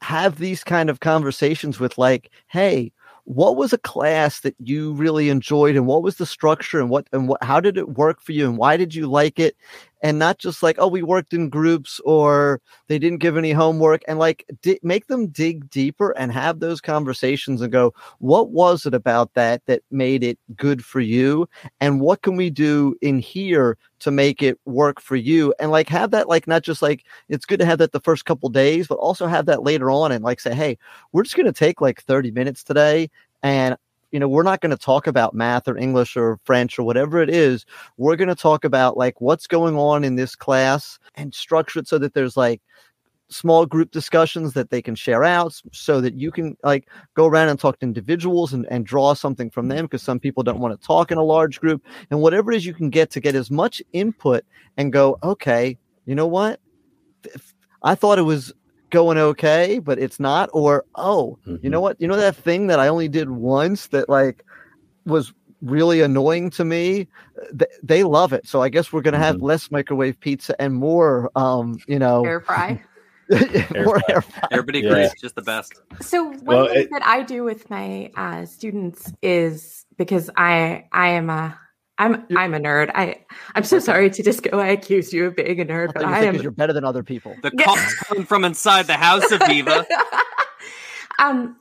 [0.00, 2.92] have these kind of conversations with like, hey,
[3.24, 7.06] what was a class that you really enjoyed and what was the structure and what
[7.12, 9.56] and what how did it work for you and why did you like it
[10.02, 14.02] and not just like, oh, we worked in groups or they didn't give any homework
[14.08, 14.44] and like
[14.82, 19.64] make them dig deeper and have those conversations and go, what was it about that
[19.66, 21.48] that made it good for you?
[21.80, 25.54] And what can we do in here to make it work for you?
[25.60, 28.24] And like have that, like, not just like it's good to have that the first
[28.24, 30.76] couple days, but also have that later on and like say, hey,
[31.12, 33.08] we're just going to take like 30 minutes today
[33.42, 33.76] and
[34.12, 37.20] you know we're not going to talk about math or english or french or whatever
[37.20, 37.66] it is.
[37.96, 41.88] We're going to talk about like what's going on in this class and structure it
[41.88, 42.62] so that there's like
[43.28, 47.48] small group discussions that they can share out so that you can like go around
[47.48, 50.78] and talk to individuals and, and draw something from them because some people don't want
[50.78, 51.82] to talk in a large group.
[52.10, 54.44] And whatever it is you can get to get as much input
[54.76, 56.60] and go okay you know what?
[57.82, 58.52] I thought it was
[58.92, 61.64] going okay, but it's not, or oh, mm-hmm.
[61.64, 62.00] you know what?
[62.00, 64.44] You know that thing that I only did once that like
[65.04, 67.08] was really annoying to me.
[67.58, 68.46] Th- they love it.
[68.46, 69.46] So I guess we're gonna have mm-hmm.
[69.46, 72.80] less microwave pizza and more um, you know air fry.
[73.74, 74.48] more air fry.
[74.52, 75.20] Everybody agrees, yeah.
[75.20, 75.80] just the best.
[76.00, 80.84] So one well, thing it, that I do with my uh, students is because I
[80.92, 81.58] I am a
[82.02, 82.90] I'm I'm a nerd.
[82.94, 83.16] I
[83.54, 84.54] I'm so sorry Tudisco.
[84.54, 86.36] I accuse you of being a nerd, but I am.
[86.36, 87.36] You're better than other people.
[87.42, 89.86] The calls coming from inside the house Aviva.
[91.18, 91.56] um,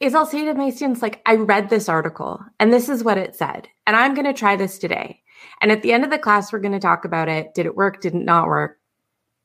[0.00, 3.18] is I'll say to my students like, I read this article and this is what
[3.18, 5.20] it said, and I'm going to try this today.
[5.60, 7.54] And at the end of the class, we're going to talk about it.
[7.54, 8.00] Did it work?
[8.00, 8.78] Did it not work?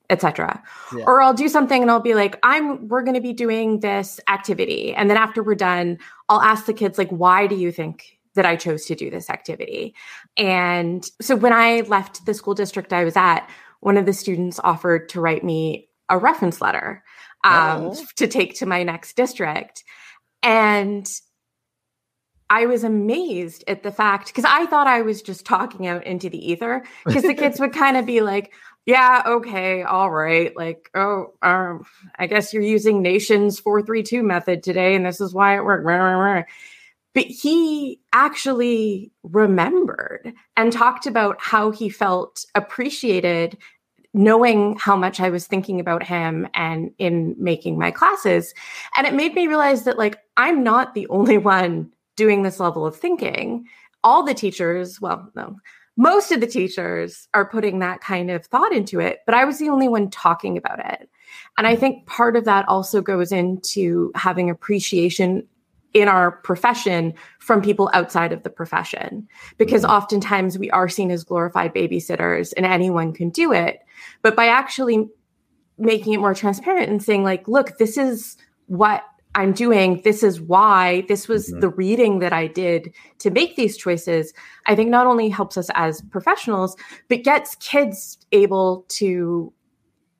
[0.08, 0.62] etc
[0.96, 1.02] yeah.
[1.04, 4.20] or i'll do something and i'll be like i'm we're going to be doing this
[4.28, 5.98] activity and then after we're done
[6.28, 9.28] i'll ask the kids like why do you think that I chose to do this
[9.28, 9.94] activity.
[10.36, 13.48] And so when I left the school district I was at,
[13.80, 17.02] one of the students offered to write me a reference letter
[17.44, 18.04] um, oh.
[18.16, 19.84] to take to my next district.
[20.42, 21.08] And
[22.48, 26.30] I was amazed at the fact because I thought I was just talking out into
[26.30, 28.52] the ether because the kids would kind of be like,
[28.86, 30.56] yeah, okay, all right.
[30.56, 31.84] Like, oh, um,
[32.18, 35.84] I guess you're using Nation's 432 method today, and this is why it worked
[37.16, 43.56] but he actually remembered and talked about how he felt appreciated
[44.12, 48.52] knowing how much I was thinking about him and in making my classes.
[48.98, 52.84] And it made me realize that, like, I'm not the only one doing this level
[52.84, 53.64] of thinking.
[54.04, 55.56] All the teachers, well, no,
[55.96, 59.58] most of the teachers are putting that kind of thought into it, but I was
[59.58, 61.08] the only one talking about it.
[61.56, 65.46] And I think part of that also goes into having appreciation
[65.96, 69.26] in our profession from people outside of the profession.
[69.56, 69.92] Because mm-hmm.
[69.92, 73.80] oftentimes we are seen as glorified babysitters and anyone can do it.
[74.20, 75.08] But by actually
[75.78, 79.04] making it more transparent and saying like look this is what
[79.34, 80.00] i'm doing.
[80.04, 81.04] This is why.
[81.08, 81.60] This was mm-hmm.
[81.60, 84.34] the reading that i did to make these choices
[84.66, 86.76] i think not only helps us as professionals
[87.08, 89.52] but gets kids able to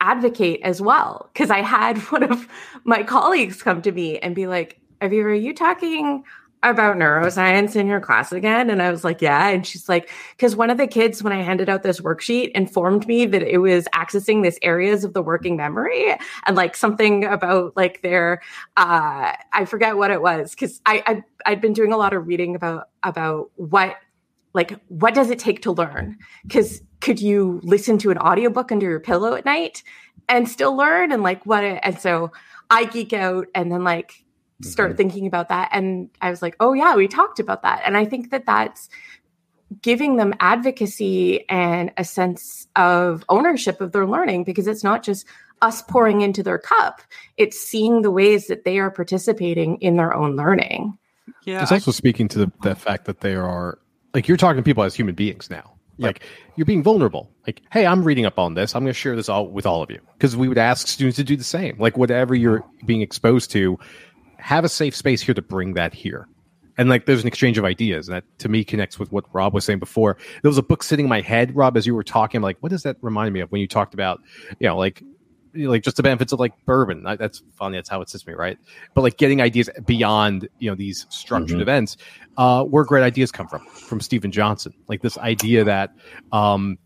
[0.01, 1.29] advocate as well.
[1.33, 2.49] Because i had one of
[2.85, 6.25] my colleagues come to me and be like Aviva, are you talking
[6.63, 8.71] about neuroscience in your class again?
[8.71, 9.49] And I was like, yeah.
[9.49, 13.07] And she's like, because one of the kids, when I handed out this worksheet, informed
[13.07, 17.77] me that it was accessing this areas of the working memory and like something about
[17.77, 18.41] like their,
[18.77, 20.55] uh, I forget what it was.
[20.55, 23.97] Cause I, I, I'd been doing a lot of reading about, about what,
[24.55, 26.17] like, what does it take to learn?
[26.51, 29.83] Cause could you listen to an audiobook under your pillow at night
[30.29, 31.13] and still learn?
[31.13, 32.33] And like, what, it, and so
[32.71, 34.25] I geek out and then like,
[34.63, 34.97] start mm-hmm.
[34.97, 35.69] thinking about that.
[35.73, 37.83] And i was like oh yeah we talked about that.
[37.85, 38.89] And i think that that's
[39.83, 45.27] giving them advocacy and a sense of ownership of their learning because it's not just
[45.63, 47.01] us pouring into their cup.
[47.37, 50.97] It's seeing the ways that they are participating in their own learning.
[51.45, 51.63] Yeah.
[51.63, 53.79] It's also speaking to the, the fact that they are
[54.15, 55.73] like you're talking to people as human beings now.
[55.99, 56.23] Like
[56.57, 57.31] you're being vulnerable.
[57.47, 58.75] Like hey i'm reading up on this.
[58.75, 60.01] I'm going to share this all with all of you.
[60.13, 61.79] Because we would ask students to do the same.
[61.79, 63.79] Like whatever you're being exposed to
[64.39, 66.29] have a safe space here to bring that here.
[66.79, 68.07] And like there's an exchange of ideas.
[68.07, 70.17] That to me connects with what Rob was saying before.
[70.43, 72.39] There was a book sitting in my head, Rob, as you were talking.
[72.39, 74.21] I'm like, what does that remind me of when you talked about,
[74.61, 75.03] you know, like
[75.65, 77.03] like just the benefits of like bourbon.
[77.03, 77.79] That's funny.
[77.79, 78.59] That's how it sits me, right?
[78.95, 81.63] But like getting ideas beyond you know these structured mm-hmm.
[81.63, 81.97] events,
[82.37, 84.75] uh, where great ideas come from from Steven Johnson.
[84.89, 85.95] Like this idea that
[86.33, 86.79] um,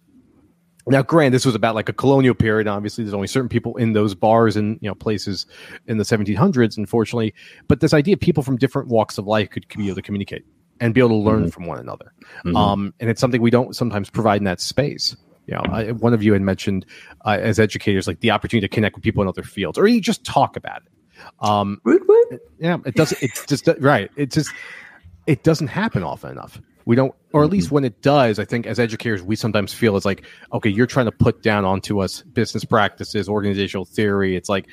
[0.87, 2.66] now, granted, this was about like a colonial period.
[2.66, 5.47] Obviously, there's only certain people in those bars and you know places
[5.87, 7.35] in the 1700s, unfortunately.
[7.69, 10.03] But this idea, of people from different walks of life could, could be able to
[10.03, 10.45] communicate
[10.81, 11.51] and be able to learn mm-hmm.
[11.51, 12.12] from one another.
[12.45, 12.57] Mm-hmm.
[12.57, 15.14] Um, and it's something we don't sometimes provide in that space.
[15.47, 16.87] You know, I, one of you had mentioned
[17.25, 20.01] uh, as educators, like the opportunity to connect with people in other fields, or you
[20.01, 20.93] just talk about it.
[21.40, 21.81] Um,
[22.59, 23.23] yeah, it doesn't.
[23.23, 24.11] It's just right.
[24.16, 24.51] It just
[25.27, 26.61] it doesn't happen often enough.
[26.90, 29.96] We don't, or at least when it does, I think as educators, we sometimes feel
[29.96, 34.35] it's like, okay, you're trying to put down onto us business practices, organizational theory.
[34.35, 34.66] It's like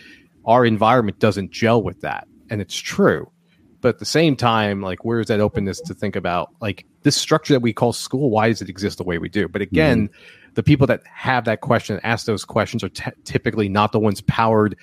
[0.44, 2.28] our environment doesn't gel with that.
[2.50, 3.32] And it's true.
[3.82, 7.54] But at the same time, like, where's that openness to think about like this structure
[7.54, 8.32] that we call school?
[8.32, 9.48] Why does it exist the way we do?
[9.48, 10.10] But again,
[10.56, 14.22] the people that have that question, ask those questions, are t- typically not the ones
[14.22, 14.76] powered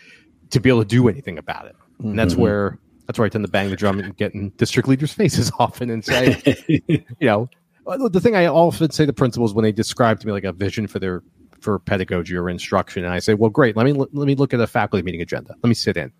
[0.50, 1.74] to be able to do anything about it.
[1.98, 2.38] And that's Mhm.
[2.38, 5.50] where that's where I tend to bang the drum and get in district leaders' faces
[5.58, 6.40] often and say,
[6.88, 7.48] you know,
[7.86, 10.86] the thing I often say to principals when they describe to me like a vision
[10.86, 11.22] for their
[11.60, 14.60] for pedagogy or instruction, and I say, well, great, let me let me look at
[14.60, 15.54] a faculty meeting agenda.
[15.62, 16.12] Let me sit in.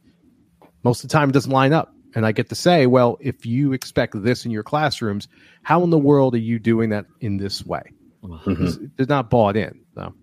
[0.83, 3.47] Most of the time, it doesn't line up, and I get to say, well, if
[3.47, 5.29] you expect this in your classrooms,
[5.63, 7.83] how in the world are you doing that in this way?
[8.23, 8.91] Mhm.
[8.97, 9.81] They're not bought in.
[9.95, 10.15] So.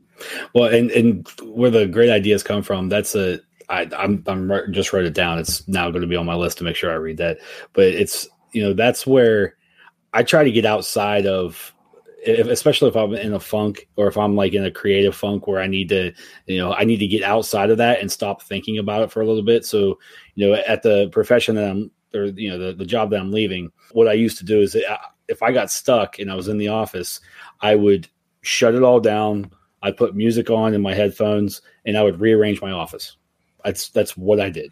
[0.53, 3.39] Well, and and where the great ideas come from, that's a
[3.71, 5.39] I I'm I'm just wrote it down.
[5.39, 7.39] It's now going to be on my list to make sure I read that.
[7.73, 9.55] But it's you know that's where
[10.13, 11.73] I try to get outside of,
[12.25, 15.47] if, especially if I'm in a funk or if I'm like in a creative funk
[15.47, 16.11] where I need to
[16.47, 19.21] you know I need to get outside of that and stop thinking about it for
[19.21, 19.65] a little bit.
[19.65, 19.97] So
[20.35, 23.31] you know at the profession that I'm or you know the the job that I'm
[23.31, 24.97] leaving, what I used to do is uh,
[25.29, 27.21] if I got stuck and I was in the office,
[27.61, 28.09] I would
[28.41, 29.49] shut it all down.
[29.81, 33.17] I'd put music on in my headphones and I would rearrange my office.
[33.63, 34.71] That's that's what I did.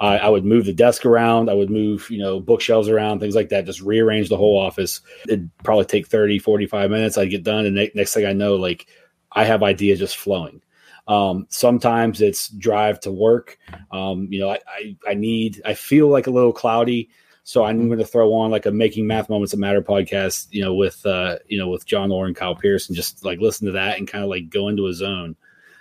[0.00, 1.50] I, I would move the desk around.
[1.50, 3.66] I would move, you know, bookshelves around, things like that.
[3.66, 5.00] Just rearrange the whole office.
[5.24, 7.18] It'd probably take 30, 45 minutes.
[7.18, 7.66] I'd get done.
[7.66, 8.86] And ne- next thing I know, like
[9.32, 10.62] I have ideas just flowing.
[11.06, 13.58] Um, sometimes it's drive to work.
[13.90, 17.10] Um, you know, I, I, I need, I feel like a little cloudy.
[17.42, 20.62] So I'm going to throw on like a making math moments that matter podcast, you
[20.62, 23.66] know, with, uh, you know, with Jon Orr and Kyle Pearce and just like listen
[23.66, 25.36] to that and kind of like go into a zone,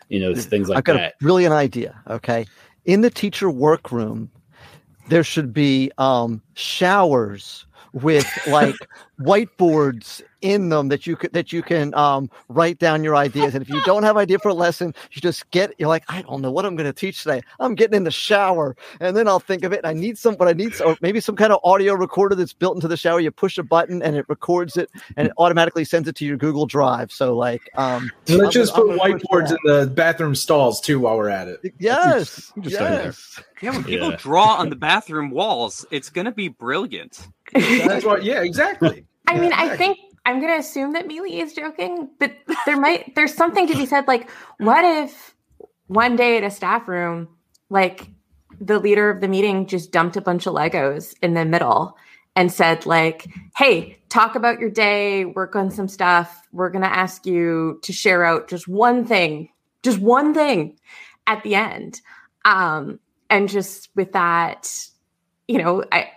[0.10, 1.14] you know, things like I've got that.
[1.20, 2.02] a brilliant idea.
[2.08, 2.46] Okay.
[2.86, 4.30] In the teacher workroom,
[5.08, 8.76] there should be um, showers with like
[9.20, 13.54] whiteboards in them that you could that you can um, write down your ideas.
[13.54, 16.04] And if you don't have an idea for a lesson, you just get you're like,
[16.08, 17.42] I don't know what I'm going to teach today.
[17.60, 19.80] I'm getting in the shower, and then I'll think of it.
[19.80, 22.36] And I need some, but I need some, or maybe some kind of audio recorder
[22.36, 23.20] that's built into the shower.
[23.20, 26.38] You push a button and it records it, and it automatically sends it to your
[26.38, 27.12] Google Drive.
[27.12, 31.00] So like, um, Let's I'm just put I'm gonna whiteboards in the bathroom stalls too
[31.00, 31.74] while we're at it.
[31.80, 33.40] Yes, just stay yes.
[33.62, 37.28] Yeah, when people people draw on the bathroom walls, it's gonna be brilliant.
[37.54, 38.24] That's what.
[38.24, 39.06] Yeah, exactly.
[39.28, 42.34] I mean, I think I'm going to assume that Mealey is joking, but
[42.66, 44.08] there might there's something to be said.
[44.08, 45.36] Like, what if
[45.88, 47.28] one day at a staff room,
[47.70, 48.08] like
[48.60, 51.98] the leader of the meeting just dumped a bunch of Legos in the middle
[52.36, 56.48] and said, like, "Hey, talk about your day, work on some stuff.
[56.52, 59.50] We're going to ask you to share out just one thing,
[59.84, 60.78] just one thing
[61.28, 62.02] at the end."
[62.46, 64.72] Um, and just with that,
[65.48, 66.12] you know, I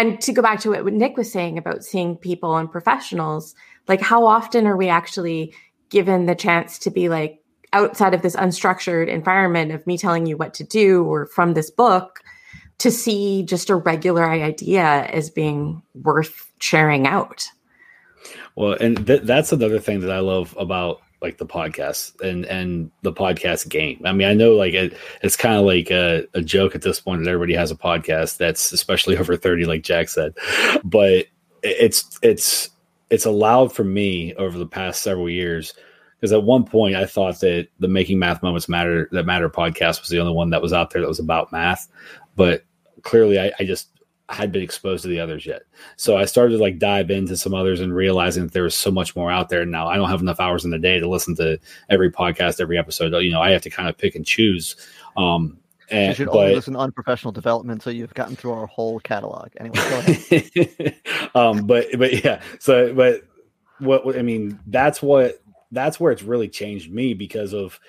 [0.00, 3.54] and to go back to what Nick was saying about seeing people and professionals,
[3.86, 5.54] like how often are we actually
[5.90, 7.42] given the chance to be like
[7.74, 11.70] outside of this unstructured environment of me telling you what to do or from this
[11.70, 12.20] book
[12.78, 17.44] to see just a regular idea as being worth sharing out?
[18.56, 22.90] Well, and th- that's another thing that I love about like the podcast and and
[23.02, 24.00] the podcast game.
[24.04, 27.00] I mean, I know like it, it's kind of like a, a joke at this
[27.00, 30.34] point that everybody has a podcast that's especially over 30 like Jack said.
[30.84, 31.26] But
[31.62, 32.70] it's it's
[33.10, 35.74] it's allowed for me over the past several years
[36.16, 40.00] because at one point I thought that the Making Math Moments Matter that Matter podcast
[40.00, 41.88] was the only one that was out there that was about math,
[42.36, 42.64] but
[43.02, 43.88] clearly I, I just
[44.30, 45.62] had been exposed to the others yet.
[45.96, 48.90] So I started to like dive into some others and realizing that there was so
[48.90, 49.66] much more out there.
[49.66, 52.78] Now I don't have enough hours in the day to listen to every podcast, every
[52.78, 53.12] episode.
[53.18, 54.76] You know, I have to kind of pick and choose.
[55.16, 55.58] Um,
[55.90, 59.48] You and should only listen to unprofessional development, so you've gotten through our whole catalog.
[59.58, 60.96] Anyway, go ahead.
[61.34, 63.22] um, but but yeah, so but
[63.80, 67.80] what what- I mean that's what that's where it's really changed me because of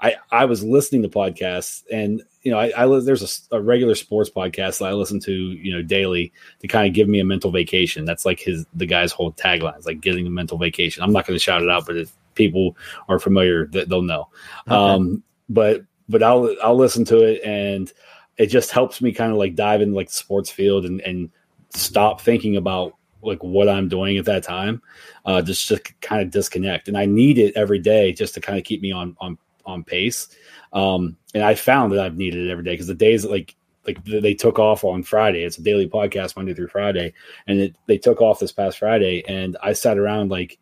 [0.00, 3.94] I I was listening to podcasts and you know I, I there's a a, regular
[3.94, 7.24] sports podcast that I listen to you know daily to kind of give me a
[7.24, 8.04] mental vacation.
[8.04, 11.02] That's like his the guy's whole tagline is like getting a mental vacation.
[11.02, 12.76] I'm not going to shout it out, but if people
[13.08, 14.28] are familiar, th- they'll know.
[14.68, 17.90] Um, but but I'll I'll listen to it and
[18.36, 21.30] it just helps me kind of like dive into like the sports field and and
[21.70, 24.82] stop thinking about like what I'm doing at that time,
[25.24, 26.88] uh, just to kind of disconnect.
[26.88, 29.82] And I need it every day just to kind of keep me on on on
[29.82, 30.28] pace.
[30.74, 33.54] Um, and I found that I've needed it every day because the days like
[33.86, 35.42] like they took off on Friday.
[35.44, 37.12] It's a daily podcast Monday through Friday,
[37.46, 40.58] and it, they took off this past Friday, and I sat around like,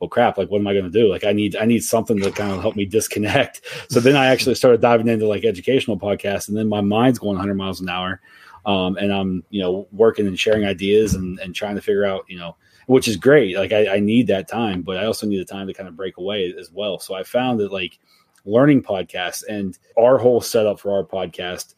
[0.00, 1.08] well, crap, like what am I going to do?
[1.08, 3.62] Like I need I need something to kind of help me disconnect.
[3.90, 7.36] So then I actually started diving into like educational podcasts, and then my mind's going
[7.36, 8.20] 100 miles an hour.
[8.66, 12.24] um, and I'm you know working and sharing ideas and, and trying to figure out
[12.28, 12.56] you know
[12.86, 13.56] which is great.
[13.56, 15.96] Like I, I need that time, but I also need the time to kind of
[15.96, 16.98] break away as well.
[16.98, 17.98] So I found that like
[18.44, 21.74] learning podcasts and our whole setup for our podcast,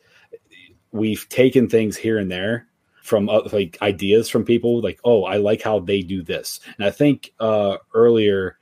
[0.93, 2.67] we've taken things here and there
[3.03, 6.61] from uh, like ideas from people like, oh, I like how they do this.
[6.77, 8.59] And I think uh, earlier,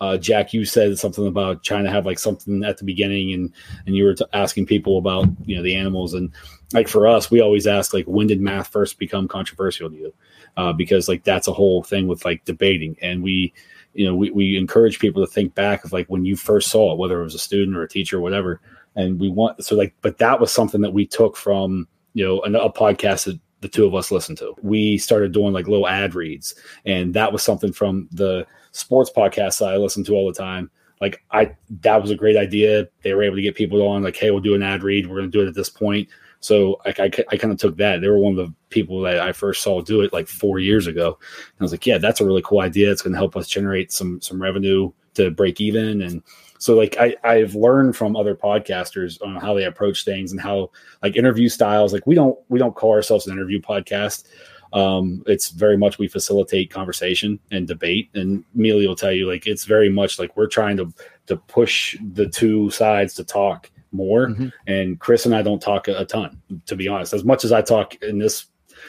[0.00, 3.52] uh, Jack, you said something about trying to have like something at the beginning, and
[3.86, 6.32] and you were t- asking people about you know the animals, and
[6.72, 10.14] like for us, we always ask like, when did math first become controversial to you?
[10.56, 13.54] Uh, because like that's a whole thing with like debating, and we
[13.94, 16.92] you know we, we encourage people to think back of like when you first saw
[16.92, 18.60] it, whether it was a student or a teacher or whatever,
[18.96, 22.42] and we want so like, but that was something that we took from you know
[22.44, 24.54] a, a podcast that the two of us listened to.
[24.62, 29.58] We started doing like little ad reads, and that was something from the sports podcast
[29.58, 30.70] that I listen to all the time.
[31.00, 32.88] Like I, that was a great idea.
[33.02, 34.02] They were able to get people on.
[34.02, 35.08] Like, hey, we'll do an ad read.
[35.08, 36.08] We're going to do it at this point.
[36.42, 38.00] So like I, I kind of took that.
[38.00, 40.86] They were one of the people that I first saw do it like four years
[40.86, 41.18] ago.
[41.18, 42.92] And I was like, yeah, that's a really cool idea.
[42.92, 46.22] It's going to help us generate some some revenue to break even and
[46.62, 50.70] so like I, I've learned from other podcasters on how they approach things and how
[51.02, 51.92] like interview styles.
[51.92, 54.26] Like we don't we don't call ourselves an interview podcast.
[54.72, 58.10] Um, it's very much we facilitate conversation and debate.
[58.14, 60.94] And Mealey will tell you like it's very much like we're trying to
[61.26, 64.28] to push the two sides to talk more.
[64.28, 64.48] Mm-hmm.
[64.66, 67.12] And Chris and I don't talk a, a ton, to be honest.
[67.12, 68.46] As much as I talk in this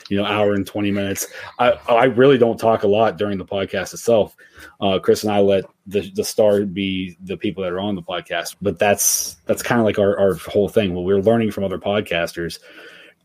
[0.09, 1.27] you know hour and 20 minutes
[1.59, 4.35] i i really don't talk a lot during the podcast itself
[4.81, 8.01] uh, chris and i let the the star be the people that are on the
[8.01, 11.63] podcast but that's that's kind of like our, our whole thing well we're learning from
[11.63, 12.59] other podcasters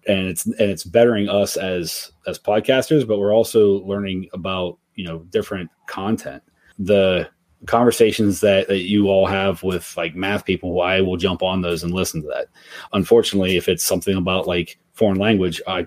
[0.07, 5.05] and it's and it's bettering us as as podcasters but we're also learning about you
[5.05, 6.43] know different content
[6.79, 7.29] the
[7.67, 11.83] conversations that, that you all have with like math people i will jump on those
[11.83, 12.47] and listen to that.
[12.93, 15.87] Unfortunately if it's something about like foreign language i,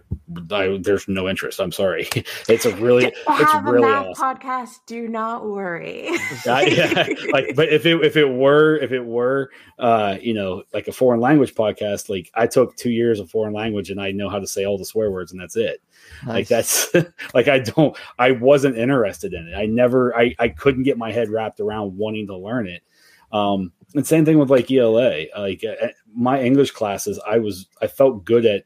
[0.51, 1.59] I there's no interest.
[1.59, 2.09] I'm sorry.
[2.47, 4.38] It's a really it's have really math awesome.
[4.38, 4.80] podcast.
[4.86, 6.09] Do not worry.
[6.45, 10.64] I- yeah, like but if it if it were if it were uh you know
[10.74, 14.12] like a foreign language podcast like i took two years of foreign language and i
[14.12, 15.82] know how to say all the swear words and that's it.
[16.26, 16.93] Like that's
[17.34, 19.55] like i don't i wasn't interested in it.
[19.55, 22.84] I never i i couldn't get my head wrapped around wanting to learn it.
[23.32, 27.88] Um and same thing with like ela like uh, my english classes i was i
[27.88, 28.64] felt good at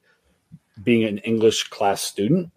[0.84, 2.52] being an english class student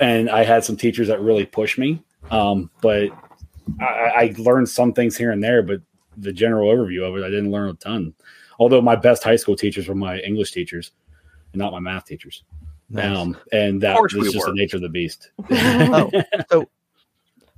[0.00, 3.10] and i had some teachers that really pushed me um but
[3.80, 5.80] I, I learned some things here and there, but
[6.16, 8.14] the general overview of it, I didn't learn a ton.
[8.58, 10.92] Although my best high school teachers were my English teachers,
[11.52, 12.44] and not my math teachers.
[12.90, 13.16] Nice.
[13.16, 14.52] Um, and that was we just were.
[14.52, 15.30] the nature of the beast.
[15.50, 16.10] oh,
[16.50, 16.68] so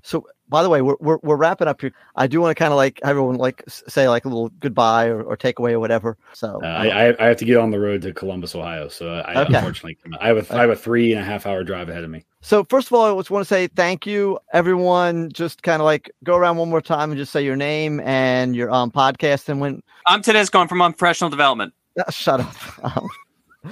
[0.03, 1.93] so by the way, we're, we're we're wrapping up here.
[2.17, 5.23] I do want to kind of like everyone like say like a little goodbye or,
[5.23, 6.17] or takeaway or whatever.
[6.33, 9.09] So Uh, I, I I have to get on the road to Columbus, Ohio, so
[9.27, 9.55] I Okay.
[9.55, 9.97] unfortunately.
[10.21, 12.25] I have a I have a three and a half hour drive ahead of me.
[12.43, 15.31] So first of all, I just want to say thank you, everyone.
[15.33, 18.55] Just kind of like go around one more time and just say your name and
[18.55, 19.83] your um podcast and when.
[20.07, 21.73] I'm Tudisco going from Unprofessional Development.
[21.99, 22.55] Uh, shut up.
[22.97, 23.09] Um,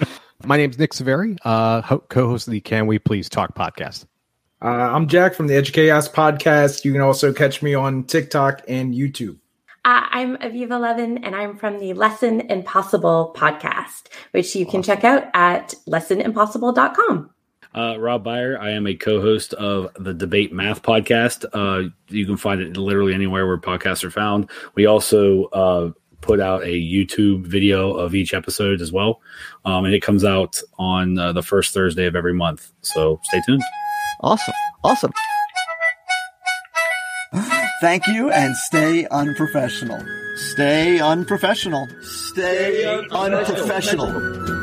[0.44, 4.06] My name's Nick Zaveri, uh, co-host of the Can We Please Talk podcast.
[4.62, 6.84] Uh, I'm Jack from the Educhaos podcast.
[6.84, 9.38] You can also catch me on TikTok and YouTube.
[9.84, 15.02] Uh, I'm Aviva Levin, and I'm from the Lesson Impossible podcast, which you can check
[15.02, 17.30] out at lessonimpossible.com.
[17.74, 21.44] Uh, Rob Baier, I am a co-host of the Debate Math podcast.
[21.52, 24.48] Uh, you can find it literally anywhere where podcasts are found.
[24.76, 25.90] We also uh,
[26.20, 29.22] put out a YouTube video of each episode as well,
[29.64, 32.70] um, and it comes out on uh, the first Thursday of every month.
[32.82, 33.62] So stay tuned.
[34.22, 34.54] Awesome,
[34.84, 35.12] awesome.
[37.80, 40.00] Thank you and stay unprofessional.
[40.36, 41.88] Stay unprofessional.
[42.02, 44.61] Stay unprofessional.